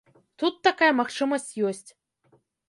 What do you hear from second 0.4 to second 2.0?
Тут такая магчымасць ёсць.